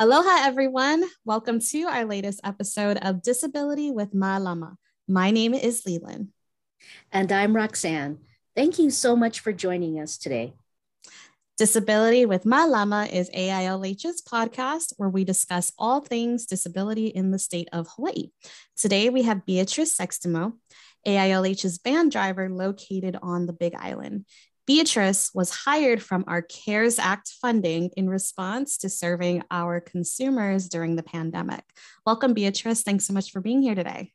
[0.00, 1.04] Aloha, everyone.
[1.26, 4.76] Welcome to our latest episode of Disability with Ma'alama.
[5.06, 6.28] My name is Leelynn.
[7.12, 8.16] And I'm Roxanne.
[8.56, 10.54] Thank you so much for joining us today.
[11.58, 17.68] Disability with Ma'alama is AILH's podcast where we discuss all things disability in the state
[17.70, 18.30] of Hawaii.
[18.78, 20.54] Today we have Beatrice Sextimo,
[21.06, 24.24] AILH's van driver located on the Big Island.
[24.70, 30.94] Beatrice was hired from our CARES Act funding in response to serving our consumers during
[30.94, 31.64] the pandemic.
[32.06, 32.84] Welcome, Beatrice.
[32.84, 34.12] Thanks so much for being here today.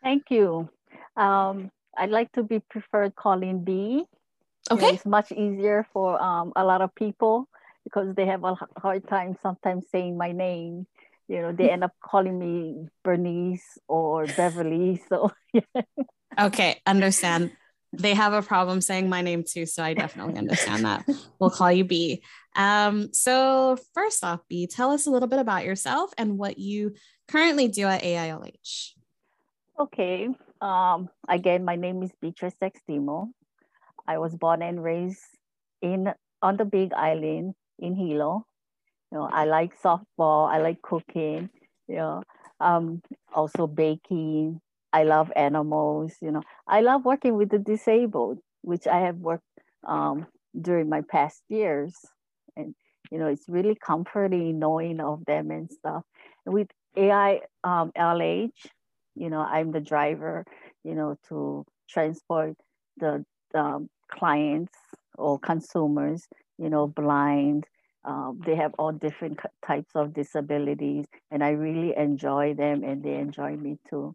[0.00, 0.68] Thank you.
[1.16, 4.04] Um, I'd like to be preferred calling B.
[4.70, 4.80] Okay.
[4.80, 7.48] You know, it's much easier for um, a lot of people
[7.82, 10.86] because they have a hard time sometimes saying my name.
[11.26, 15.02] You know, they end up calling me Bernice or Beverly.
[15.08, 15.82] So, yeah.
[16.38, 17.50] Okay, understand
[17.92, 19.66] they have a problem saying my name too.
[19.66, 21.08] So I definitely understand that.
[21.38, 22.22] We'll call you B.
[22.56, 26.94] Um, so, first off, B, tell us a little bit about yourself and what you
[27.28, 28.92] currently do at AILH.
[29.78, 30.28] Okay.
[30.60, 33.28] Um, again, my name is Beatrice Sextimo.
[34.08, 35.22] I was born and raised
[35.80, 38.44] in on the Big Island in Hilo.
[39.12, 40.50] You know, I like softball.
[40.50, 41.50] I like cooking.
[41.86, 42.22] You know,
[42.60, 44.60] um, also baking,
[44.92, 46.42] I love animals, you know.
[46.66, 49.44] I love working with the disabled, which I have worked
[49.86, 50.26] um,
[50.60, 51.94] during my past years.
[52.56, 52.74] And,
[53.10, 56.04] you know, it's really comforting knowing of them and stuff.
[56.46, 58.66] And with AI um, LH,
[59.14, 60.44] you know, I'm the driver,
[60.84, 62.56] you know, to transport
[62.98, 64.72] the um, clients
[65.16, 66.26] or consumers,
[66.58, 67.64] you know, blind.
[68.04, 73.16] Um, they have all different types of disabilities, and I really enjoy them, and they
[73.16, 74.14] enjoy me too.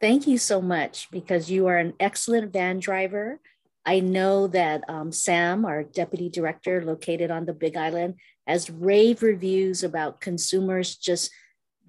[0.00, 3.40] Thank you so much because you are an excellent van driver.
[3.84, 8.14] I know that um, Sam, our deputy director located on the Big Island,
[8.46, 11.30] has rave reviews about consumers just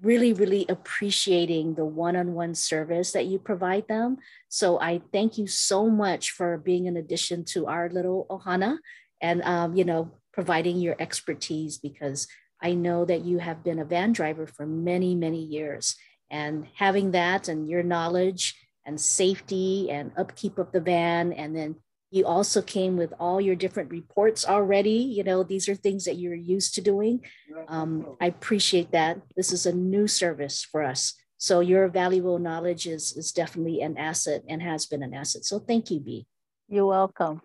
[0.02, 4.16] really, really appreciating the one on one service that you provide them.
[4.48, 8.78] So I thank you so much for being an addition to our little Ohana
[9.20, 12.26] and, um, you know, providing your expertise because
[12.62, 15.96] I know that you have been a van driver for many, many years.
[16.30, 18.54] And having that and your knowledge
[18.86, 21.76] and safety and upkeep of the van, and then
[22.10, 24.90] you also came with all your different reports already.
[24.90, 27.24] You know, these are things that you're used to doing.
[27.68, 29.20] Um, I appreciate that.
[29.36, 31.14] This is a new service for us.
[31.38, 35.44] So your valuable knowledge is, is definitely an asset and has been an asset.
[35.44, 36.26] So thank you, B.
[36.68, 37.42] You're welcome.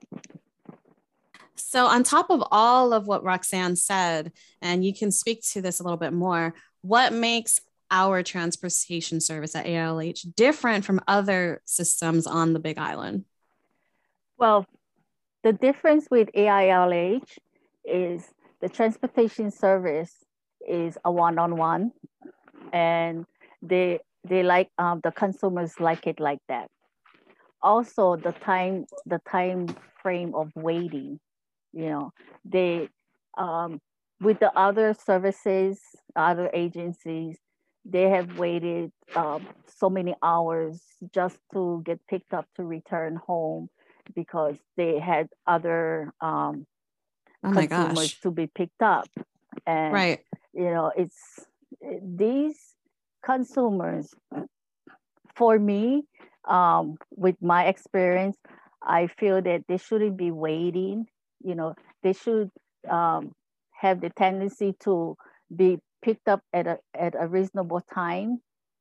[1.58, 5.80] So, on top of all of what Roxanne said, and you can speak to this
[5.80, 7.60] a little bit more, what makes
[7.92, 13.26] our transportation service at AILH different from other systems on the Big Island?
[14.38, 14.66] Well,
[15.44, 17.22] the difference with AILH
[17.86, 18.24] is
[18.62, 20.14] the transportation service
[20.68, 21.92] is a one-on-one,
[22.74, 23.26] and
[23.62, 26.70] they they like um, the consumers like it like that.
[27.62, 29.68] Also, the time the time
[30.02, 31.20] frame of waiting
[31.76, 32.12] you know
[32.46, 32.90] they
[33.38, 33.80] um,
[34.22, 35.80] with the other services
[36.16, 37.38] other agencies
[37.84, 40.82] they have waited um, so many hours
[41.14, 43.70] just to get picked up to return home
[44.16, 46.66] because they had other um,
[47.44, 48.20] oh my gosh.
[48.22, 49.08] to be picked up
[49.68, 50.20] and right
[50.54, 51.46] you know it's
[52.02, 52.58] these
[53.24, 54.14] consumers
[55.36, 56.04] for me
[56.48, 58.38] um, with my experience
[58.82, 61.06] i feel that they shouldn't be waiting
[61.46, 62.50] you know, they should
[62.90, 63.32] um,
[63.72, 65.16] have the tendency to
[65.56, 68.40] be picked up at a, at a reasonable time,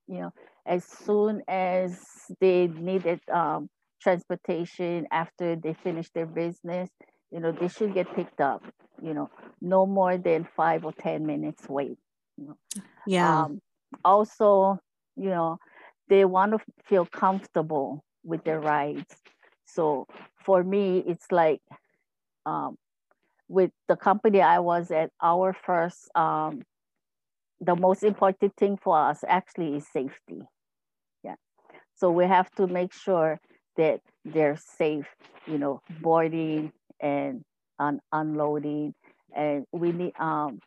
[0.09, 0.33] you know,
[0.67, 2.01] as soon as
[2.41, 3.69] they needed um,
[4.03, 6.91] transportation after they finish their business,
[7.31, 8.63] you know, they should get picked up,
[9.03, 9.31] you know,
[9.61, 11.99] no more than five or 10 minutes wait.
[12.39, 12.57] You know.
[13.07, 13.45] Yeah.
[13.45, 13.61] Um,
[14.05, 14.79] also,
[15.17, 15.59] you know,
[16.09, 19.17] they want to feel comfortable with their rides.
[19.67, 20.07] So
[20.45, 21.61] for me, it's like
[22.47, 22.77] um,
[23.49, 26.63] with the company I was at, our first, um,
[27.61, 30.43] the most important thing for us actually is safety.
[31.23, 31.37] Yeah.
[31.97, 33.41] So we have to make sure
[33.77, 35.07] that they're safe,
[35.47, 37.43] you know, boarding and
[37.79, 38.95] un- unloading.
[39.35, 40.61] And we need, um,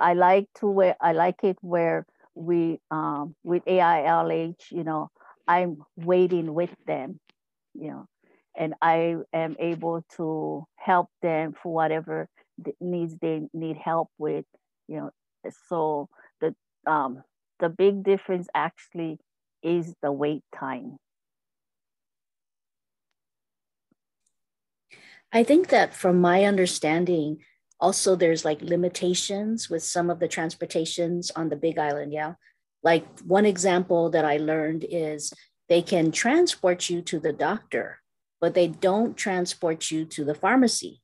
[0.00, 5.10] I like to where, I like it where we, um, with AILH, you know,
[5.48, 7.18] I'm waiting with them,
[7.74, 8.06] you know,
[8.56, 12.28] and I am able to help them for whatever
[12.80, 14.44] needs they need help with,
[14.88, 15.10] you know.
[15.68, 16.08] So
[16.40, 16.54] the
[16.86, 17.24] um,
[17.60, 19.18] the big difference actually
[19.62, 20.98] is the wait time.
[25.32, 27.38] I think that from my understanding,
[27.82, 32.12] Also, there's like limitations with some of the transportations on the Big Island.
[32.12, 32.34] Yeah.
[32.82, 35.34] Like one example that I learned is
[35.68, 38.01] they can transport you to the doctor,
[38.42, 41.00] but they don't transport you to the pharmacy,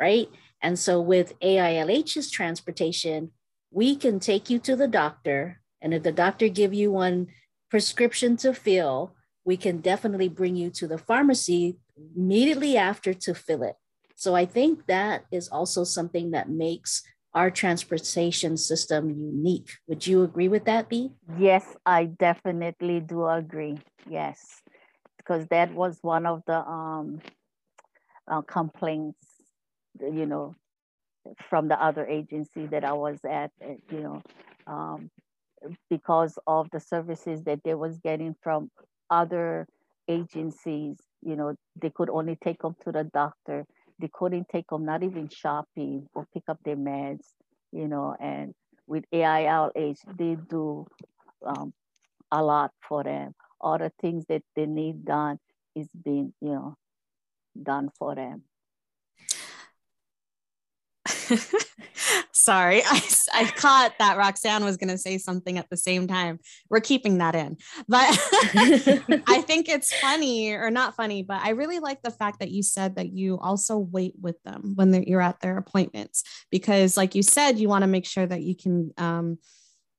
[0.00, 0.30] right?
[0.62, 3.32] And so with AILH's transportation,
[3.70, 5.60] we can take you to the doctor.
[5.82, 7.28] And if the doctor give you one
[7.70, 11.76] prescription to fill, we can definitely bring you to the pharmacy
[12.16, 13.76] immediately after to fill it.
[14.16, 17.02] So I think that is also something that makes
[17.34, 19.70] our transportation system unique.
[19.86, 21.12] Would you agree with that, B?
[21.38, 23.78] Yes, I definitely do agree.
[24.08, 24.62] Yes,
[25.30, 27.20] because that was one of the um,
[28.28, 29.26] uh, complaints,
[30.00, 30.56] you know,
[31.48, 34.22] from the other agency that I was at, eh, you know,
[34.66, 35.10] um,
[35.88, 38.70] because of the services that they was getting from
[39.08, 39.68] other
[40.08, 43.64] agencies, you know, they could only take them to the doctor
[44.00, 47.26] they couldn't take them, not even shopping or pick up their meds,
[47.70, 48.54] you know, and
[48.86, 50.86] with AILH, they do
[51.46, 51.72] um,
[52.32, 53.34] a lot for them.
[53.60, 55.38] All the things that they need done
[55.74, 56.76] is being, you know,
[57.60, 58.44] done for them.
[62.32, 63.02] Sorry, I,
[63.34, 66.38] I caught that Roxanne was going to say something at the same time.
[66.68, 67.56] We're keeping that in.
[67.86, 68.08] But
[69.26, 72.62] I think it's funny or not funny, but I really like the fact that you
[72.62, 77.22] said that you also wait with them when you're at their appointments because, like you
[77.22, 78.92] said, you want to make sure that you can.
[78.96, 79.38] Um,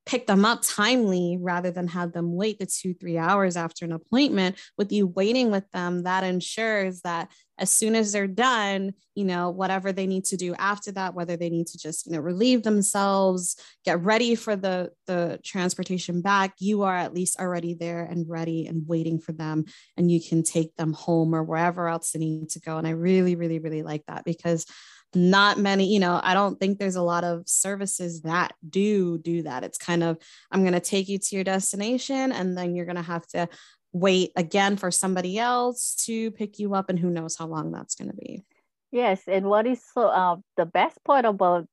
[0.05, 3.91] pick them up timely rather than have them wait the two, three hours after an
[3.91, 4.57] appointment.
[4.77, 9.51] With you waiting with them, that ensures that as soon as they're done, you know,
[9.51, 12.63] whatever they need to do after that, whether they need to just, you know, relieve
[12.63, 13.55] themselves,
[13.85, 18.65] get ready for the the transportation back, you are at least already there and ready
[18.65, 19.65] and waiting for them
[19.97, 22.77] and you can take them home or wherever else they need to go.
[22.77, 24.65] And I really, really, really like that because
[25.13, 29.43] not many you know i don't think there's a lot of services that do do
[29.43, 29.63] that.
[29.63, 30.17] It's kind of
[30.51, 33.47] i'm going to take you to your destination and then you're going to have to
[33.93, 37.95] wait again for somebody else to pick you up and who knows how long that's
[37.95, 38.43] going to be.
[38.91, 41.67] Yes and what is so uh, the best part about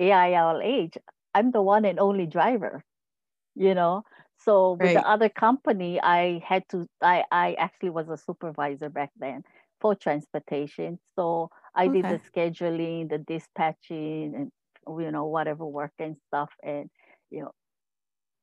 [0.00, 0.90] ailh
[1.34, 2.82] i'm the one and only driver
[3.56, 4.04] you know?
[4.44, 4.94] So with right.
[4.94, 9.42] the other company i had to i i actually was a supervisor back then
[9.80, 12.00] for transportation so I okay.
[12.00, 14.50] did the scheduling, the dispatching, and
[15.00, 16.50] you know whatever work and stuff.
[16.62, 16.88] And
[17.30, 17.52] you know,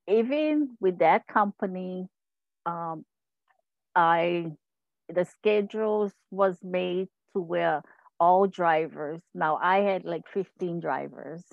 [0.08, 2.08] even with that company,
[2.66, 3.06] um,
[3.96, 4.52] I
[5.10, 7.82] the schedules was made to where
[8.20, 9.22] all drivers.
[9.34, 11.44] Now I had like 15 drivers,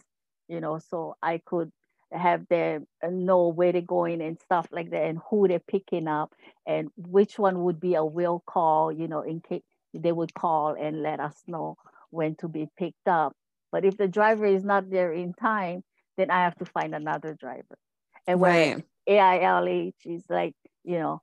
[0.48, 1.70] you know, so I could
[2.12, 6.08] have them uh, know where they're going and stuff like that and who they're picking
[6.08, 6.32] up
[6.66, 9.62] and which one would be a will call, you know, in case
[9.94, 11.76] they would call and let us know
[12.10, 13.34] when to be picked up.
[13.72, 15.82] But if the driver is not there in time,
[16.16, 17.78] then I have to find another driver.
[18.26, 19.42] And when right.
[19.42, 20.54] AILH is like,
[20.84, 21.22] you know,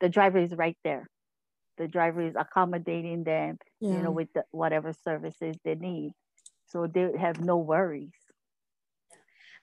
[0.00, 1.08] the driver is right there.
[1.76, 3.92] The driver is accommodating them, yeah.
[3.92, 6.12] you know, with the, whatever services they need.
[6.66, 8.12] So they have no worries.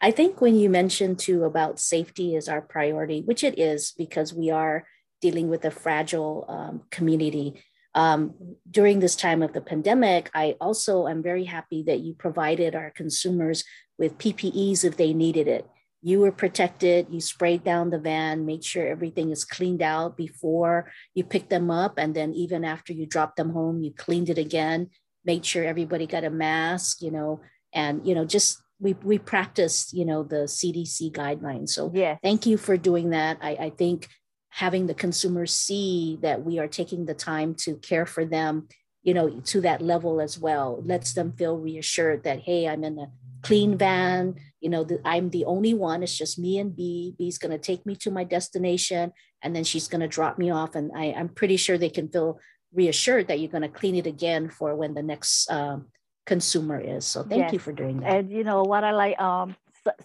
[0.01, 4.33] I think when you mentioned too about safety is our priority, which it is because
[4.33, 4.85] we are
[5.21, 7.63] dealing with a fragile um, community
[7.95, 8.33] um,
[8.69, 12.91] during this time of the pandemic, I also am very happy that you provided our
[12.91, 13.63] consumers
[13.97, 15.65] with PPEs if they needed it.
[16.01, 20.91] You were protected, you sprayed down the van, made sure everything is cleaned out before
[21.15, 21.97] you picked them up.
[21.97, 24.89] And then even after you dropped them home, you cleaned it again,
[25.23, 27.39] made sure everybody got a mask, you know,
[27.73, 31.69] and, you know, just we, we practiced, you know, the CDC guidelines.
[31.69, 32.17] So yeah.
[32.21, 33.37] thank you for doing that.
[33.41, 34.09] I, I think
[34.49, 38.67] having the consumers see that we are taking the time to care for them
[39.03, 42.97] you know to that level as well lets them feel reassured that hey i'm in
[42.97, 43.07] a
[43.41, 47.37] clean van you know the, i'm the only one it's just me and b b's
[47.37, 50.73] going to take me to my destination and then she's going to drop me off
[50.75, 52.39] and I, i'm pretty sure they can feel
[52.73, 55.87] reassured that you're going to clean it again for when the next um,
[56.25, 57.05] consumer is.
[57.05, 57.53] So thank yes.
[57.53, 58.11] you for doing that.
[58.11, 59.55] And you know what i like um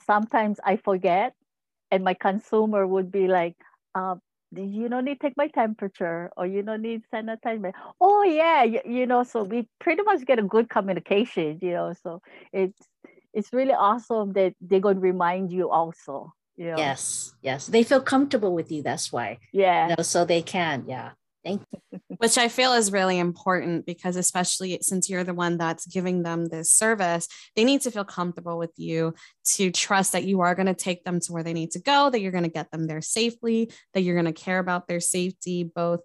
[0.07, 1.35] sometimes i forget
[1.91, 3.57] and my consumer would be like
[3.95, 4.21] um,
[4.53, 8.81] you don't need to take my temperature or you don't need sanitize oh yeah you,
[8.85, 12.21] you know so we pretty much get a good communication you know so
[12.53, 12.79] it's
[13.33, 16.77] it's really awesome that they're going to remind you also you know?
[16.77, 17.69] yes yes.
[17.69, 19.39] They feel comfortable with you that's why.
[19.53, 19.89] Yeah.
[19.89, 21.13] You know, so they can yeah
[21.45, 22.01] Thank you.
[22.19, 26.47] Which I feel is really important because, especially since you're the one that's giving them
[26.47, 29.15] this service, they need to feel comfortable with you
[29.55, 32.11] to trust that you are going to take them to where they need to go,
[32.11, 35.01] that you're going to get them there safely, that you're going to care about their
[35.01, 36.01] safety, both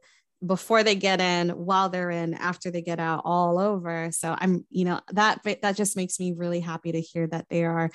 [0.46, 4.10] before they get in, while they're in, after they get out, all over.
[4.12, 7.66] So I'm, you know, that that just makes me really happy to hear that they
[7.66, 7.90] are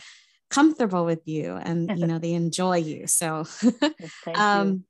[0.50, 3.06] comfortable with you and you know they enjoy you.
[3.06, 3.44] So
[4.34, 4.84] um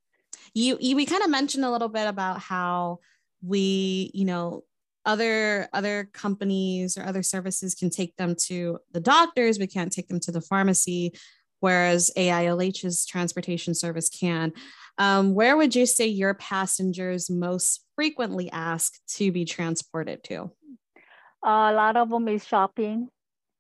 [0.55, 2.99] you, you we kind of mentioned a little bit about how
[3.43, 4.65] we, you know,
[5.07, 10.09] other other companies or other services can take them to the doctors, we can't take
[10.09, 11.13] them to the pharmacy,
[11.61, 14.53] whereas AILH's transportation service can.
[14.99, 20.51] Um, where would you say your passengers most frequently ask to be transported to?
[21.43, 23.09] A lot of them is shopping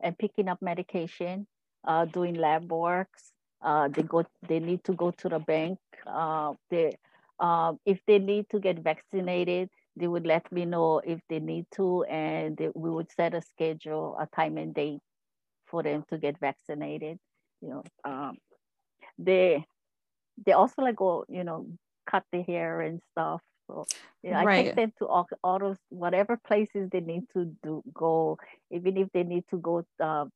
[0.02, 1.46] and picking up medication,
[1.86, 3.29] uh, doing lab works.
[3.62, 4.24] Uh, they go.
[4.48, 5.78] They need to go to the bank.
[6.06, 6.96] Uh, they,
[7.38, 11.66] uh, if they need to get vaccinated, they would let me know if they need
[11.72, 15.00] to, and they, we would set a schedule, a time and date
[15.66, 17.18] for them to get vaccinated.
[17.60, 18.38] You know, um,
[19.18, 19.64] they
[20.44, 21.66] they also like go, you know,
[22.10, 23.40] cut the hair and stuff.
[23.66, 23.88] So
[24.22, 24.58] yeah, right.
[24.58, 28.38] I take them to all, all those whatever places they need to do go,
[28.70, 30.26] even if they need to go uh,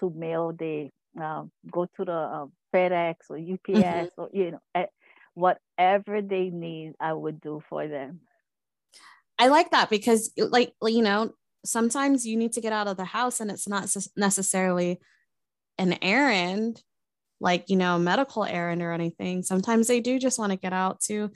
[0.00, 4.20] to mail, they uh, go to the uh, FedEx or UPS mm-hmm.
[4.20, 4.86] or you know,
[5.34, 8.20] whatever they need, I would do for them.
[9.38, 11.32] I like that because, like, you know,
[11.64, 15.00] sometimes you need to get out of the house and it's not necessarily
[15.78, 16.82] an errand
[17.40, 19.42] like, you know, a medical errand or anything.
[19.42, 21.30] Sometimes they do just want to get out to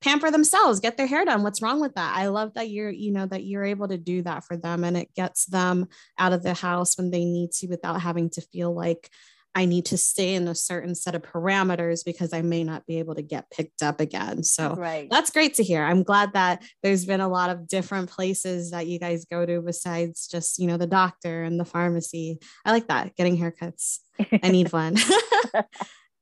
[0.00, 1.42] pamper themselves, get their hair done.
[1.42, 2.16] What's wrong with that?
[2.16, 4.96] I love that you're, you know, that you're able to do that for them and
[4.96, 5.88] it gets them
[6.18, 9.10] out of the house when they need to without having to feel like
[9.54, 12.98] I need to stay in a certain set of parameters because I may not be
[12.98, 14.44] able to get picked up again.
[14.44, 15.08] So right.
[15.10, 15.82] that's great to hear.
[15.82, 19.60] I'm glad that there's been a lot of different places that you guys go to
[19.60, 22.38] besides just, you know, the doctor and the pharmacy.
[22.64, 23.98] I like that getting haircuts.
[24.42, 24.96] I need one.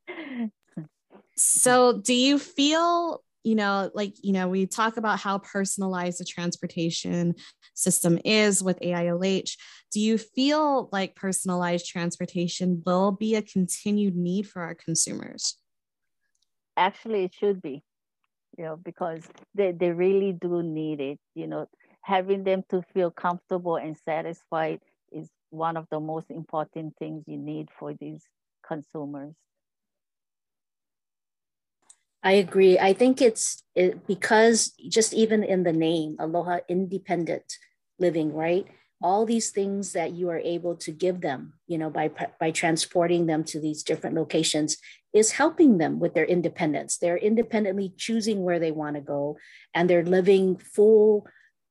[1.35, 6.25] so do you feel you know, like, you know, we talk about how personalized the
[6.25, 7.35] transportation
[7.73, 9.55] system is with AILH.
[9.91, 15.57] Do you feel like personalized transportation will be a continued need for our consumers?
[16.77, 17.83] Actually, it should be,
[18.57, 19.23] you know, because
[19.55, 21.19] they, they really do need it.
[21.35, 21.67] You know,
[22.01, 24.79] having them to feel comfortable and satisfied
[25.11, 28.23] is one of the most important things you need for these
[28.65, 29.33] consumers.
[32.21, 32.77] I agree.
[32.77, 37.57] I think it's it, because just even in the name, Aloha Independent
[37.97, 38.67] Living, right?
[39.01, 43.25] All these things that you are able to give them, you know, by by transporting
[43.25, 44.77] them to these different locations,
[45.13, 46.97] is helping them with their independence.
[46.97, 49.37] They're independently choosing where they want to go,
[49.73, 51.25] and they're living full,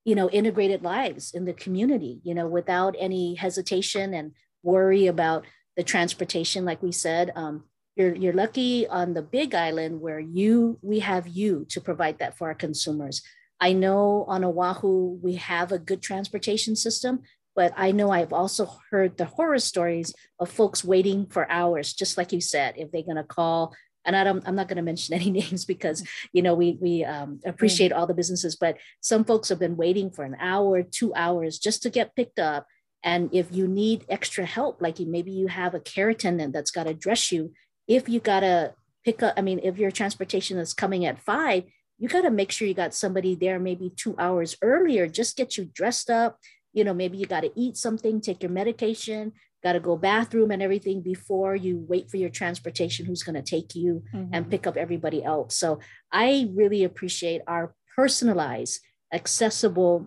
[0.06, 5.44] you know, integrated lives in the community, you know, without any hesitation and worry about
[5.76, 6.64] the transportation.
[6.64, 7.64] Like we said, um,
[7.98, 12.38] you're, you're lucky on the big island where you we have you to provide that
[12.38, 13.22] for our consumers.
[13.60, 17.22] I know on oahu we have a good transportation system
[17.56, 22.16] but i know i've also heard the horror stories of folks waiting for hours just
[22.16, 23.74] like you said if they're going to call.
[24.04, 27.04] And I don't, I'm not going to mention any names because you know we we
[27.04, 31.12] um, appreciate all the businesses, but some folks have been waiting for an hour, two
[31.14, 32.64] hours just to get picked up.
[33.02, 36.70] And if you need extra help, like you, maybe you have a care attendant that's
[36.70, 37.52] got to dress you,
[37.88, 41.64] if you gotta pick up, I mean, if your transportation is coming at five,
[41.98, 45.64] you gotta make sure you got somebody there maybe two hours earlier, just get you
[45.64, 46.38] dressed up.
[46.74, 49.32] You know, maybe you gotta eat something, take your medication,
[49.64, 54.04] gotta go bathroom and everything before you wait for your transportation who's gonna take you
[54.14, 54.32] mm-hmm.
[54.32, 55.56] and pick up everybody else.
[55.56, 55.80] So
[56.12, 58.80] I really appreciate our personalized,
[59.12, 60.06] accessible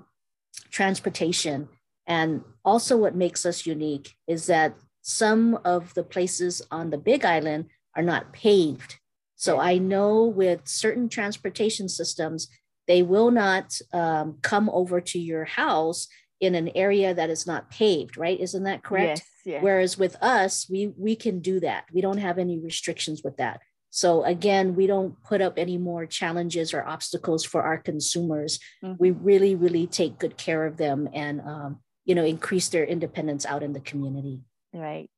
[0.69, 1.67] transportation.
[2.07, 7.25] And also, what makes us unique is that some of the places on the Big
[7.25, 7.65] Island
[7.96, 9.00] are not paved.
[9.36, 12.48] So I know with certain transportation systems,
[12.88, 16.08] they will not um, come over to your house
[16.39, 18.39] in an area that is not paved, right?
[18.39, 19.22] Isn't that correct?
[19.46, 19.63] Yes, yes.
[19.63, 21.86] Whereas with us, we we can do that.
[21.93, 23.62] We don't have any restrictions with that.
[23.91, 28.60] So again, we don't put up any more challenges or obstacles for our consumers.
[28.84, 28.96] Mm-hmm.
[29.00, 33.46] We really, really take good care of them and um, you know increase their independence
[33.46, 34.41] out in the community.
[34.74, 35.10] Right.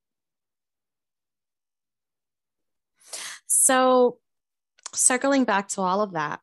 [3.47, 4.17] So,
[4.93, 6.39] circling back to all of that,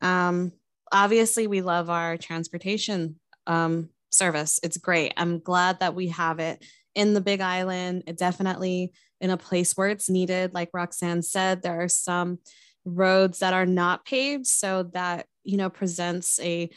[0.00, 0.52] um,
[0.92, 4.60] obviously, we love our transportation um, service.
[4.62, 5.12] It's great.
[5.16, 8.04] I'm glad that we have it in the Big Island.
[8.06, 10.54] It definitely in a place where it's needed.
[10.54, 12.38] Like Roxanne said, there are some
[12.84, 16.70] roads that are not paved, so that you know presents a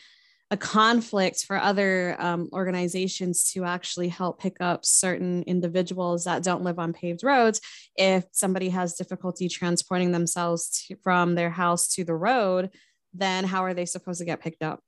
[0.51, 6.63] a conflict for other um, organizations to actually help pick up certain individuals that don't
[6.63, 7.61] live on paved roads
[7.95, 12.71] if somebody has difficulty transporting themselves to, from their house to the road
[13.13, 14.81] then how are they supposed to get picked up?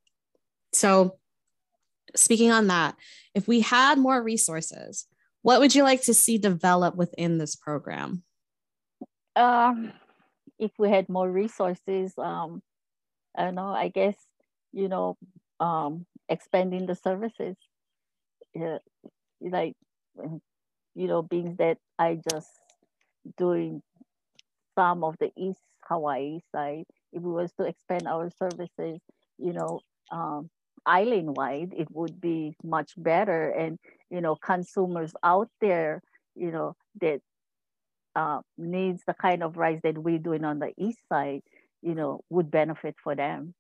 [0.74, 1.18] So,
[2.16, 2.96] speaking on that,
[3.34, 5.08] if we had more resources,
[5.42, 8.24] what would you like to see develop within this program?
[9.36, 9.92] Um,
[10.60, 12.62] if we had more resources, um,
[13.36, 14.16] I don't know, I guess,
[14.74, 15.18] you know,
[15.62, 17.56] um, expanding the services.
[18.54, 18.80] Yeah,
[19.40, 19.76] like,
[20.96, 22.50] you know, being that I just
[23.38, 23.82] doing
[24.76, 29.00] some of the East Hawaii side, if we was to expand our services,
[29.38, 29.80] you know,
[30.12, 30.50] um,
[30.86, 33.52] island wide, it would be much better.
[33.52, 36.02] And, you know, consumers out there,
[36.36, 37.22] you know, that
[38.16, 41.42] uh, needs the kind of rice that we're doing on the east side,
[41.82, 43.54] you know, would benefit for them.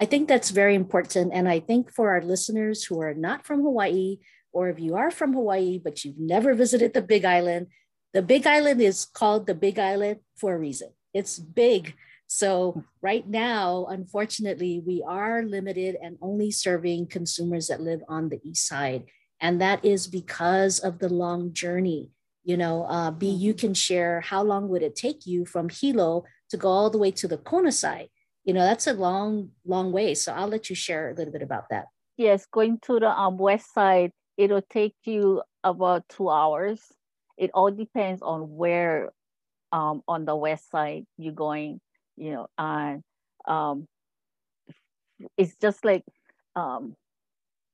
[0.00, 1.32] I think that's very important.
[1.32, 4.18] And I think for our listeners who are not from Hawaii,
[4.52, 7.68] or if you are from Hawaii, but you've never visited the Big Island,
[8.12, 10.90] the Big Island is called the Big Island for a reason.
[11.12, 11.94] It's big.
[12.26, 18.40] So, right now, unfortunately, we are limited and only serving consumers that live on the
[18.42, 19.04] east side.
[19.40, 22.10] And that is because of the long journey.
[22.44, 23.60] You know, uh, B, you mm-hmm.
[23.60, 27.10] can share how long would it take you from Hilo to go all the way
[27.12, 28.08] to the Kona side?
[28.44, 30.14] You know, that's a long, long way.
[30.14, 31.86] So I'll let you share a little bit about that.
[32.16, 36.80] Yes, going to the um, west side, it'll take you about two hours.
[37.36, 39.10] It all depends on where
[39.72, 41.80] um, on the west side you're going,
[42.16, 43.02] you know, and
[43.48, 43.88] um,
[45.36, 46.04] it's just like
[46.54, 46.94] um,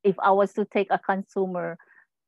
[0.02, 1.76] if I was to take a consumer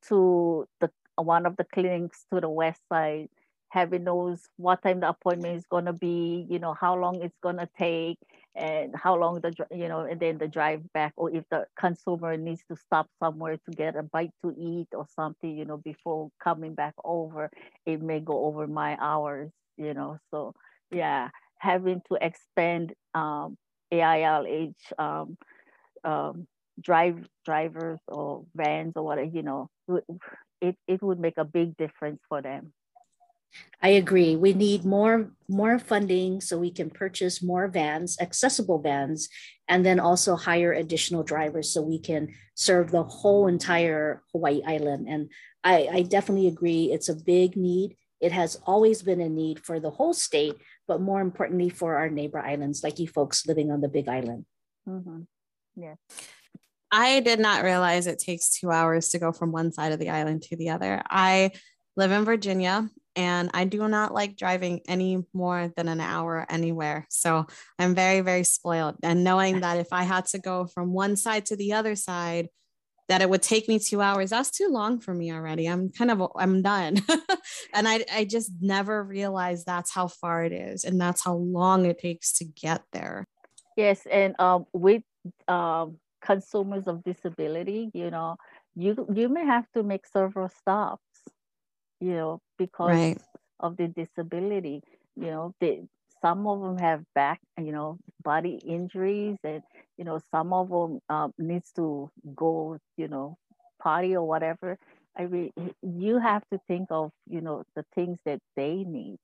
[0.09, 3.29] to the one of the clinics to the west side,
[3.69, 7.37] heaven knows what time the appointment is going to be, you know, how long it's
[7.41, 8.19] going to take
[8.55, 12.37] and how long the, you know, and then the drive back, or if the consumer
[12.37, 16.29] needs to stop somewhere to get a bite to eat or something, you know, before
[16.43, 17.49] coming back over,
[17.85, 20.17] it may go over my hours, you know.
[20.31, 20.53] So
[20.91, 21.29] yeah,
[21.59, 23.57] having to expand um,
[23.91, 25.37] AILH um,
[26.03, 26.47] um,
[26.81, 29.69] drive drivers or vans or whatever, you know,
[30.61, 32.73] it, it would make a big difference for them.
[33.81, 34.35] I agree.
[34.35, 39.29] We need more more funding so we can purchase more vans, accessible vans,
[39.67, 45.07] and then also hire additional drivers so we can serve the whole entire Hawaii island.
[45.09, 45.29] And
[45.63, 46.91] I, I definitely agree.
[46.91, 47.95] It's a big need.
[48.21, 50.55] It has always been a need for the whole state,
[50.87, 54.45] but more importantly for our neighbor islands, like you folks living on the Big Island.
[54.87, 55.21] Mm-hmm.
[55.75, 55.95] Yeah.
[56.89, 60.09] I did not realize it takes two hours to go from one side of the
[60.09, 61.01] island to the other.
[61.09, 61.51] I
[61.97, 67.05] live in Virginia and I do not like driving any more than an hour anywhere.
[67.09, 67.45] So
[67.77, 68.95] I'm very, very spoiled.
[69.03, 72.49] And knowing that if I had to go from one side to the other side,
[73.09, 75.67] that it would take me two hours, that's too long for me already.
[75.67, 76.97] I'm kind of, I'm done.
[77.73, 80.85] and I, I just never realized that's how far it is.
[80.85, 83.27] And that's how long it takes to get there.
[83.75, 84.05] Yes.
[84.09, 85.03] And um, with
[85.47, 88.37] um, consumers of disability, you know,
[88.75, 91.03] you you may have to make several stops,
[92.03, 93.21] you know, because right.
[93.59, 94.83] of the disability.
[95.15, 95.83] You know, they,
[96.21, 99.63] some of them have back, you know, body injuries, and
[99.97, 103.37] you know, some of them um, needs to go, you know,
[103.81, 104.77] party or whatever.
[105.17, 109.17] I mean, you have to think of, you know, the things that they need,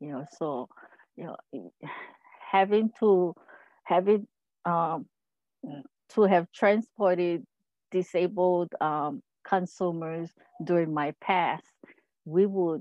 [0.00, 0.26] you know.
[0.38, 0.68] So,
[1.16, 1.72] you know,
[2.50, 3.34] having to
[3.84, 4.26] having
[4.64, 5.06] um,
[6.10, 7.44] to have transported
[7.90, 10.30] disabled um, consumers
[10.64, 11.64] during my past,
[12.24, 12.80] we would,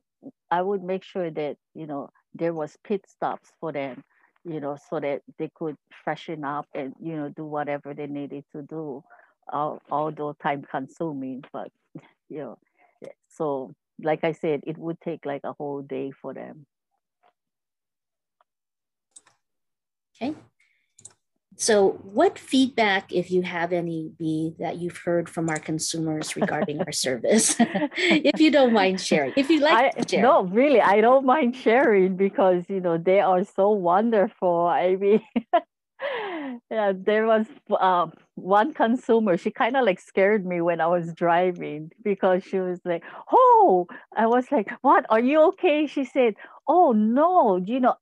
[0.52, 4.04] I would make sure that, you know, there was pit stops for them,
[4.44, 8.46] you know, so that they could freshen up and, you know, do whatever they needed
[8.54, 9.04] to do,
[9.52, 11.72] although time consuming, but,
[12.30, 12.58] you know,
[13.28, 16.66] so like I said, it would take like a whole day for them.
[20.16, 20.36] Okay,
[21.56, 26.82] so, what feedback, if you have any, B that you've heard from our consumers regarding
[26.82, 27.56] our service?
[27.60, 32.16] if you don't mind sharing, if you like, I, no, really, I don't mind sharing
[32.16, 34.66] because you know they are so wonderful.
[34.68, 35.22] I mean,
[36.72, 39.38] yeah, there was uh, one consumer.
[39.38, 43.88] She kind of like scared me when I was driving because she was like, "Oh,"
[44.16, 45.06] I was like, "What?
[45.10, 46.36] Are you okay?" She said,
[46.68, 47.96] "Oh no, you know,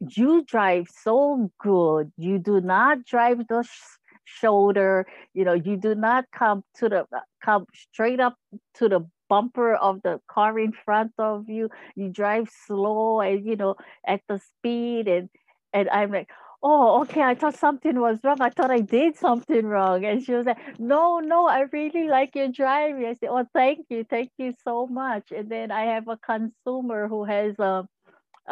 [0.00, 2.12] you drive so good.
[2.16, 5.06] You do not drive the sh- shoulder.
[5.32, 7.06] You know, you do not come to the
[7.44, 8.36] come straight up
[8.74, 11.70] to the bumper of the car in front of you.
[11.96, 15.28] You drive slow and you know at the speed and
[15.72, 16.30] and I'm like,
[16.62, 18.40] oh, okay, I thought something was wrong.
[18.40, 20.04] I thought I did something wrong.
[20.04, 23.04] And she was like, no, no, I really like your driving.
[23.04, 24.04] I said, oh, thank you.
[24.04, 25.30] Thank you so much.
[25.30, 27.86] And then I have a consumer who has a,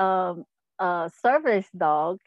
[0.01, 0.45] um,
[0.83, 2.19] a service dog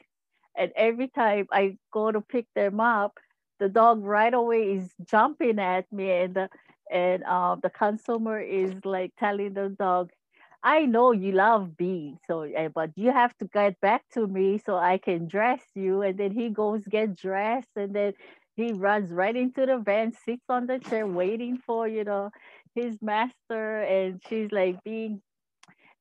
[0.57, 3.13] And every time I go to pick them up,
[3.59, 6.49] the dog right away is jumping at me and the
[6.91, 10.11] and uh, the consumer is like telling the dog,
[10.63, 14.57] I know you love B, so eh, but you have to get back to me
[14.57, 16.01] so I can dress you.
[16.01, 18.13] And then he goes get dressed, and then
[18.55, 22.31] he runs right into the van, sits on the chair, waiting for you know
[22.75, 23.81] his master.
[23.83, 25.21] And she's like, "Being,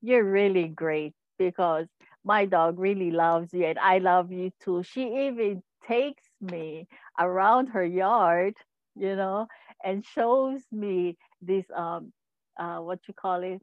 [0.01, 1.87] you're really great because
[2.25, 6.87] my dog really loves you, and I love you too." She even takes me
[7.19, 8.55] around her yard,
[8.95, 9.47] you know,
[9.83, 12.13] and shows me this um
[12.59, 13.61] uh what you call it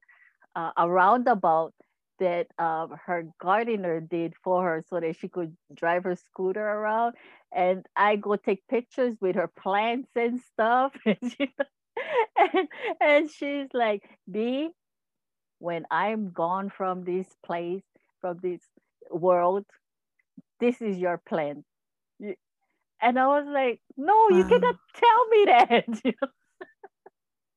[0.54, 1.74] uh, a roundabout
[2.18, 7.14] that um, her gardener did for her so that she could drive her scooter around.
[7.52, 10.92] And I go take pictures with her plants and stuff.
[11.06, 11.18] and,
[12.36, 12.68] and,
[13.00, 14.70] and she's like, B,
[15.58, 17.82] when I'm gone from this place,
[18.22, 18.62] from this
[19.10, 19.66] world,
[20.60, 21.66] this is your plant.
[23.02, 24.38] And I was like, no, wow.
[24.38, 26.14] you cannot tell me that.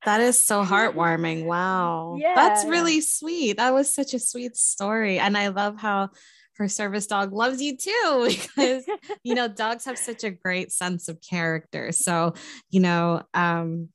[0.05, 1.45] That is so heartwarming.
[1.45, 2.17] Wow.
[2.19, 2.35] Yeah.
[2.35, 3.57] That's really sweet.
[3.57, 5.19] That was such a sweet story.
[5.19, 6.11] And I love how
[6.57, 8.85] her service dog loves you too, because,
[9.23, 11.91] you know, dogs have such a great sense of character.
[11.91, 12.35] So,
[12.69, 13.89] you know, um,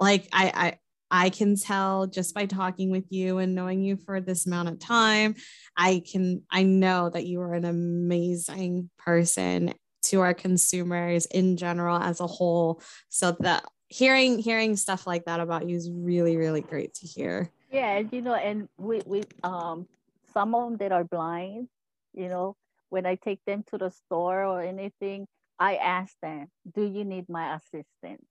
[0.00, 0.78] like I I,
[1.10, 4.78] I, can tell just by talking with you and knowing you for this amount of
[4.78, 5.34] time,
[5.76, 11.98] I can, I know that you are an amazing person to our consumers in general
[11.98, 12.80] as a whole.
[13.08, 17.50] So that hearing hearing stuff like that about you is really really great to hear
[17.70, 19.86] yeah and you know and we we um
[20.32, 21.68] some of them that are blind
[22.12, 22.56] you know
[22.88, 25.26] when i take them to the store or anything
[25.58, 28.26] i ask them do you need my assistance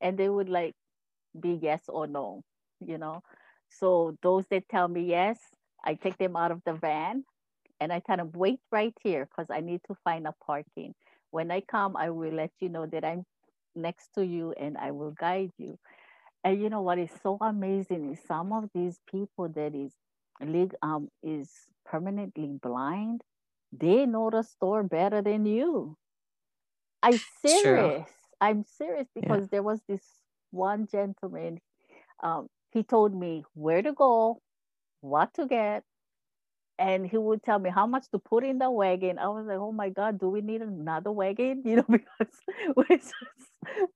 [0.00, 0.74] and they would like
[1.38, 2.42] be yes or no
[2.84, 3.22] you know
[3.68, 5.38] so those that tell me yes
[5.84, 7.24] i take them out of the van
[7.80, 10.94] and i kind of wait right here because i need to find a parking
[11.30, 13.24] when i come i will let you know that i'm
[13.78, 15.78] next to you and I will guide you.
[16.44, 19.92] And you know what is so amazing is some of these people that is
[20.40, 21.50] leg um is
[21.84, 23.22] permanently blind,
[23.72, 25.96] they know the store better than you.
[27.02, 28.08] I'm serious.
[28.40, 29.48] I'm serious because yeah.
[29.50, 30.02] there was this
[30.50, 31.60] one gentleman.
[32.22, 34.40] Um, he told me where to go,
[35.00, 35.84] what to get,
[36.78, 39.18] and he would tell me how much to put in the wagon.
[39.18, 41.62] I was like, oh my God, do we need another wagon?
[41.66, 42.34] You know, because
[42.76, 43.14] we're just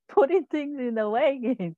[0.08, 1.76] putting things in the wagon.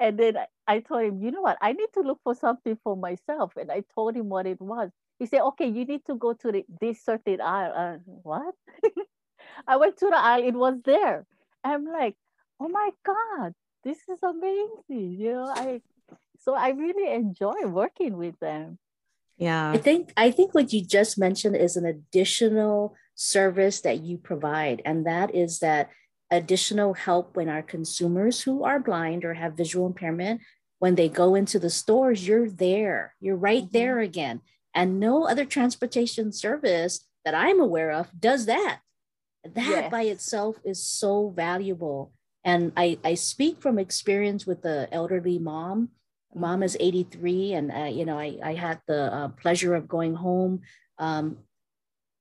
[0.00, 1.58] And then I told him, you know what?
[1.60, 3.52] I need to look for something for myself.
[3.56, 4.90] And I told him what it was.
[5.18, 7.72] He said, okay, you need to go to the, this certain aisle.
[7.76, 8.54] Uh, what?
[9.66, 11.26] I went to the aisle, it was there.
[11.64, 12.16] I'm like,
[12.60, 13.52] oh my God,
[13.88, 15.16] this is amazing.
[15.18, 15.80] You know, I
[16.40, 18.78] so I really enjoy working with them.
[19.38, 19.70] Yeah.
[19.70, 24.82] I think I think what you just mentioned is an additional service that you provide
[24.84, 25.90] and that is that
[26.30, 30.42] additional help when our consumers who are blind or have visual impairment
[30.78, 33.14] when they go into the stores you're there.
[33.20, 33.78] You're right mm-hmm.
[33.78, 34.40] there again.
[34.74, 38.80] And no other transportation service that I'm aware of does that.
[39.44, 39.90] That yes.
[39.90, 42.12] by itself is so valuable.
[42.48, 45.90] And I, I speak from experience with the elderly mom.
[46.34, 50.14] Mom is 83 and uh, you know I, I had the uh, pleasure of going
[50.14, 50.62] home
[50.98, 51.36] um,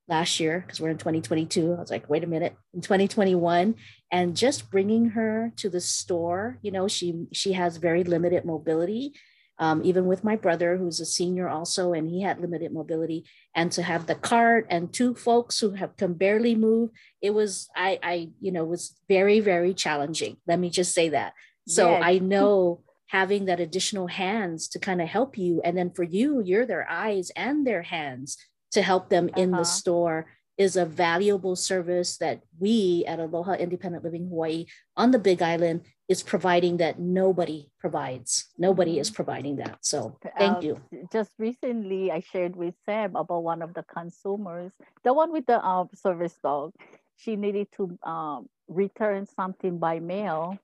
[0.10, 3.76] last year because we're in 2022 i was like wait a minute in 2021
[4.10, 9.14] and just bringing her to the store you know she she has very limited mobility
[9.60, 13.72] um, even with my brother who's a senior also and he had limited mobility and
[13.72, 16.90] to have the cart and two folks who have can barely move
[17.22, 21.34] it was i i you know was very very challenging let me just say that
[21.68, 22.02] so yeah.
[22.04, 25.62] i know having that additional hands to kind of help you.
[25.64, 28.38] And then for you, you're their eyes and their hands
[28.72, 29.42] to help them uh-huh.
[29.42, 29.64] in the uh-huh.
[29.64, 34.66] store is a valuable service that we at Aloha Independent Living Hawaii
[34.96, 38.48] on the Big Island is providing that nobody provides.
[38.58, 39.16] Nobody is mm-hmm.
[39.16, 39.80] providing that.
[39.82, 40.82] So thank um, you.
[41.12, 44.72] Just recently, I shared with Sam about one of the consumers,
[45.04, 46.74] the one with the uh, service dog.
[47.18, 50.58] She needed to um, return something by mail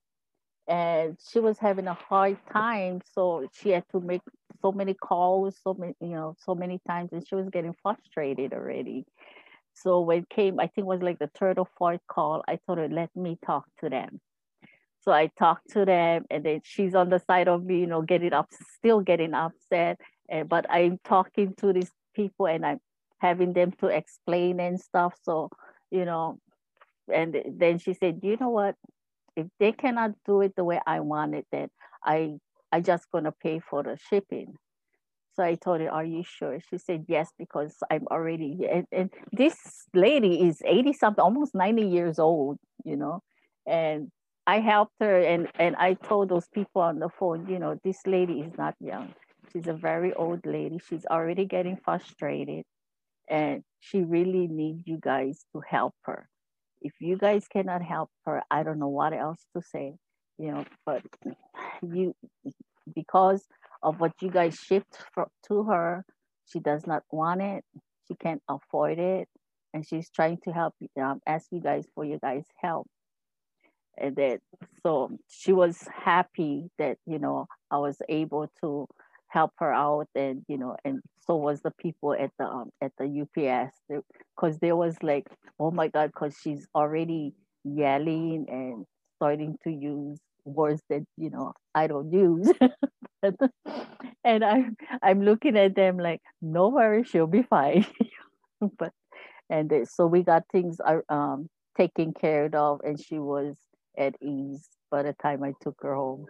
[0.68, 4.22] and she was having a hard time so she had to make
[4.62, 8.54] so many calls so many you know so many times and she was getting frustrated
[8.54, 9.06] already
[9.74, 12.58] so when it came i think it was like the third or fourth call i
[12.66, 14.22] told her let me talk to them
[15.04, 18.02] so i talked to them and then she's on the side of me you know
[18.02, 22.80] getting up still getting upset and but i'm talking to these people and i'm
[23.20, 25.50] having them to explain and stuff so
[25.92, 26.38] you know
[27.14, 28.76] and then she said you know what
[29.36, 31.70] if they cannot do it the way I want it, then
[32.04, 32.36] I
[32.72, 34.56] I just gonna pay for the shipping.
[35.36, 36.60] So I told her, Are you sure?
[36.70, 38.68] She said, Yes, because I'm already.
[38.72, 39.56] And, and this
[39.94, 43.22] lady is 80 something, almost 90 years old, you know.
[43.66, 44.12] And
[44.46, 48.00] I helped her and, and I told those people on the phone, you know, this
[48.06, 49.14] lady is not young.
[49.52, 50.80] She's a very old lady.
[50.90, 52.66] She's already getting frustrated
[53.30, 56.28] and she really needs you guys to help her.
[56.82, 59.96] If you guys cannot help her, I don't know what else to say,
[60.38, 61.04] you know, but
[61.82, 62.14] you,
[62.94, 63.46] because
[63.82, 66.04] of what you guys shipped for, to her,
[66.46, 67.64] she does not want it.
[68.08, 69.30] She can't afford it.
[69.74, 72.88] And she's trying to help, um, ask you guys for your guys' help
[73.98, 74.40] and that
[74.84, 78.88] so she was happy that you know i was able to
[79.28, 82.92] help her out and you know and so was the people at the um, at
[83.00, 83.76] the ups
[84.36, 85.26] because there was like
[85.60, 88.86] oh my god because she's already yelling and
[89.18, 92.52] starting to use words that you know i don't use.
[94.24, 97.86] And i'm i'm looking at them like no worries she'll be fine.
[98.80, 98.94] But
[99.50, 103.56] and so we got things uh, um taken care of and she was
[103.98, 106.28] at ease by the time I took her home.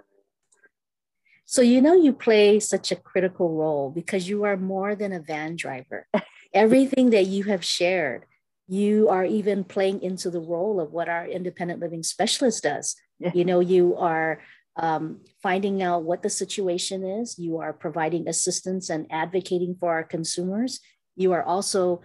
[1.45, 5.19] So, you know, you play such a critical role because you are more than a
[5.19, 6.07] van driver.
[6.53, 8.25] Everything that you have shared,
[8.67, 12.95] you are even playing into the role of what our independent living specialist does.
[13.19, 13.31] Yeah.
[13.33, 14.41] You know, you are
[14.77, 20.03] um, finding out what the situation is, you are providing assistance and advocating for our
[20.03, 20.79] consumers.
[21.15, 22.01] You are also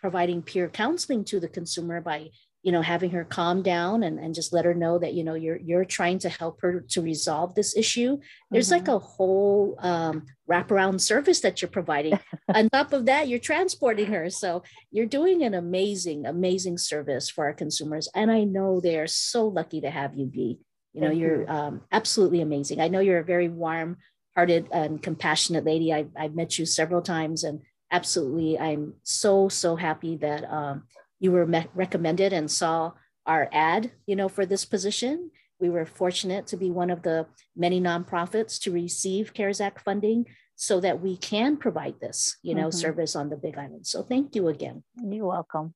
[0.00, 2.28] providing peer counseling to the consumer by
[2.66, 5.34] you know having her calm down and, and just let her know that you know
[5.34, 8.18] you're you're trying to help her to resolve this issue.
[8.50, 8.86] There's mm-hmm.
[8.86, 12.18] like a whole um, wraparound service that you're providing.
[12.54, 14.28] On top of that you're transporting her.
[14.30, 18.08] So you're doing an amazing amazing service for our consumers.
[18.16, 20.58] And i know they are so lucky to have you B.
[20.92, 21.48] You know Thank you're you.
[21.48, 22.80] Um, absolutely amazing.
[22.80, 23.98] I know you're a very warm
[24.34, 25.94] hearted and compassionate lady.
[25.94, 27.60] I, i've met you several times and
[27.92, 30.82] absolutely i'm so so happy that um,
[31.20, 32.92] you were me- recommended and saw
[33.26, 35.30] our ad, you know, for this position.
[35.58, 37.26] We were fortunate to be one of the
[37.56, 42.68] many nonprofits to receive CARES Act funding so that we can provide this, you know,
[42.68, 42.78] mm-hmm.
[42.78, 43.86] service on the Big Island.
[43.86, 44.82] So thank you again.
[45.02, 45.74] You're welcome.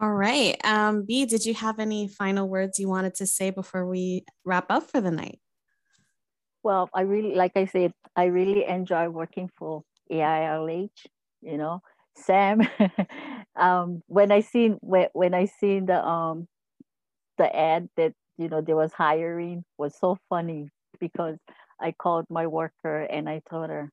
[0.00, 0.56] All right.
[0.64, 4.66] Um, B, did you have any final words you wanted to say before we wrap
[4.70, 5.40] up for the night?
[6.62, 10.90] Well, I really, like I said, I really enjoy working for AILH.
[11.42, 11.80] You know,
[12.16, 12.60] Sam,
[13.56, 16.48] um, when I seen when, when I seen the um
[17.38, 21.38] the ad that you know there was hiring was so funny because
[21.80, 23.90] I called my worker and I told her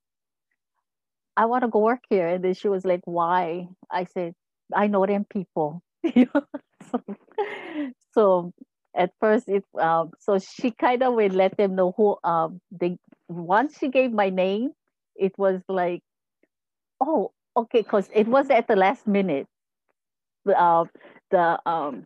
[1.38, 4.34] I want to go work here, and then she was like, "Why?" I said,
[4.74, 5.82] "I know them people."
[6.92, 7.02] so,
[8.14, 8.54] so
[8.96, 12.98] at first it um so she kind of would let them know who um they
[13.30, 14.72] once she gave my name
[15.16, 16.02] it was like
[17.02, 19.48] oh okay, because it was at the last minute.
[20.46, 20.86] Uh,
[21.30, 22.06] the um,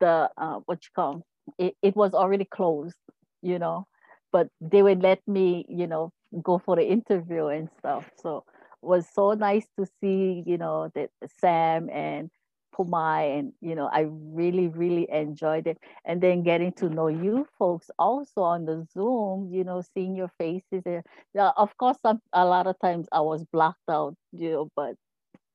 [0.00, 1.22] the uh, what you call
[1.58, 2.96] it, it was already closed,
[3.42, 3.86] you know,
[4.32, 8.04] but they would let me, you know, go for the interview and stuff.
[8.20, 8.44] So
[8.82, 12.30] it was so nice to see, you know, that Sam and
[12.78, 15.78] Pumai, and you know, I really, really enjoyed it.
[16.04, 20.30] And then getting to know you folks also on the Zoom, you know, seeing your
[20.38, 20.82] faces.
[20.86, 21.02] And,
[21.34, 24.94] yeah, of course, some, a lot of times I was blocked out, you know, but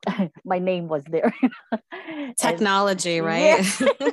[0.46, 1.34] my name was there.
[2.38, 3.80] Technology, and, right?
[3.80, 4.10] Yeah.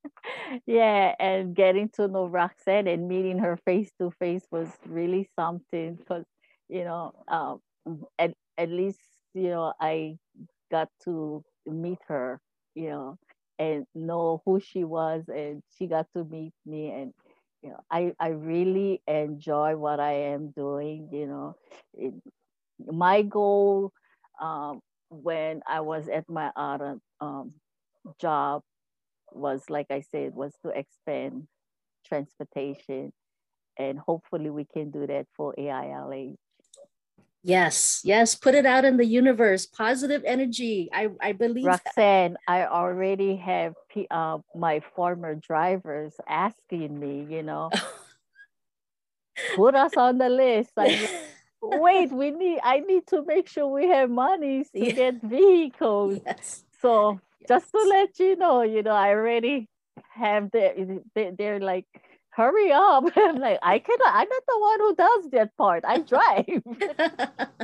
[0.66, 5.94] yeah, and getting to know Roxanne and meeting her face to face was really something
[5.94, 6.24] because,
[6.68, 7.60] you know, um,
[8.18, 9.00] at, at least,
[9.34, 10.18] you know, I
[10.70, 12.40] got to meet her
[12.78, 13.18] you know,
[13.58, 15.24] and know who she was.
[15.28, 16.90] And she got to meet me.
[16.92, 17.14] And,
[17.62, 21.56] you know, I, I really enjoy what I am doing, you know.
[21.94, 22.14] It,
[22.86, 23.92] my goal
[24.40, 27.54] um, when I was at my other um,
[28.20, 28.62] job
[29.32, 31.48] was, like I said, was to expand
[32.06, 33.12] transportation.
[33.78, 36.36] And hopefully we can do that for AILH.
[37.42, 39.64] Yes, yes, put it out in the universe.
[39.64, 40.88] Positive energy.
[40.92, 41.66] I, I believe.
[41.66, 42.40] Roxanne, that.
[42.48, 43.74] I already have
[44.10, 47.70] uh, my former drivers asking me, you know,
[49.56, 50.72] put us on the list.
[50.76, 51.08] I,
[51.62, 52.58] wait, we need.
[52.64, 54.92] I need to make sure we have money to yeah.
[54.92, 56.18] get vehicles.
[56.26, 56.64] Yes.
[56.82, 57.48] So yes.
[57.48, 59.68] just to let you know, you know, I already
[60.10, 61.02] have the.
[61.14, 61.86] They, they're like
[62.38, 63.04] hurry up.
[63.16, 65.82] I'm like, I cannot, I'm not the one who does that part.
[65.86, 66.62] I drive.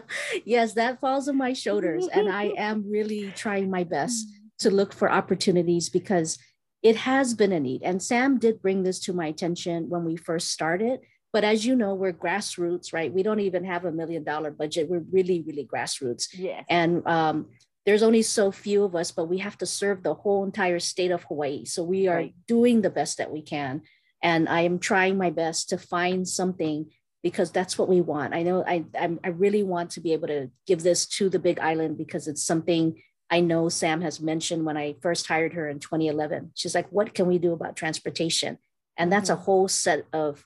[0.44, 2.06] yes, that falls on my shoulders.
[2.12, 4.26] and I am really trying my best
[4.58, 6.38] to look for opportunities because
[6.82, 7.82] it has been a need.
[7.82, 11.00] And Sam did bring this to my attention when we first started.
[11.32, 13.12] But as you know, we're grassroots, right?
[13.12, 14.88] We don't even have a million dollar budget.
[14.88, 16.28] We're really, really grassroots.
[16.32, 16.64] Yes.
[16.68, 17.46] And um,
[17.86, 21.10] there's only so few of us, but we have to serve the whole entire state
[21.10, 21.64] of Hawaii.
[21.64, 22.34] So we are Right.
[22.46, 23.82] doing the best that we can.
[24.24, 26.90] And I am trying my best to find something
[27.22, 28.34] because that's what we want.
[28.34, 31.38] I know I, I'm, I really want to be able to give this to the
[31.38, 35.68] Big Island because it's something I know Sam has mentioned when I first hired her
[35.68, 36.52] in 2011.
[36.54, 38.58] She's like, what can we do about transportation?
[38.96, 40.44] And that's a whole set of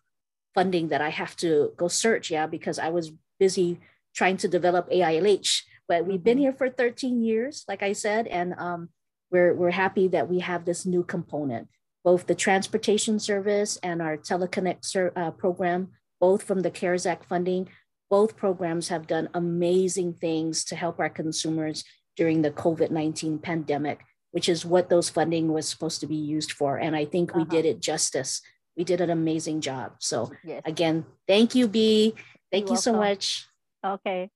[0.54, 2.30] funding that I have to go search.
[2.30, 3.78] Yeah, because I was busy
[4.14, 6.42] trying to develop AILH, but we've been Mhm.
[6.42, 8.88] here for 13 years, like I said, and um,
[9.30, 11.68] we're, we're happy that we have this new component,
[12.08, 17.26] both the transportation service and our teleconnect ser- uh, program, both from the CARES Act
[17.26, 17.68] funding.
[18.08, 21.84] Both programs have done amazing things to help our consumers
[22.16, 23.98] during the COVID 19 pandemic,
[24.30, 26.78] which is what those funding was supposed to be used for.
[26.78, 27.50] And I think we Uh-huh.
[27.56, 28.40] did it justice.
[28.74, 29.88] We did an amazing job.
[29.98, 30.62] So, Yes.
[30.64, 32.14] again, thank you, B.
[32.50, 33.46] Thank You're you so much.
[33.84, 34.30] Okay.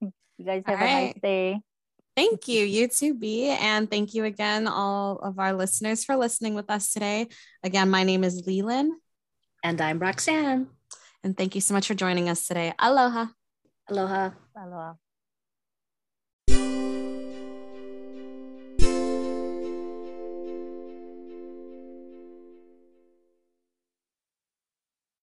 [0.00, 1.22] You guys All have a nice right.
[1.22, 1.60] day.
[2.16, 3.48] Thank you, you too, B.
[3.48, 7.28] And thank you again, all of our listeners, for listening with us today.
[7.62, 8.88] Again, my name is Leelynn,
[9.62, 10.68] And I'm Roxanne.
[11.22, 12.72] and thank you so much for joining us today.
[12.78, 13.26] Aloha.
[13.90, 14.30] Aloha.
[14.56, 14.94] Aloha.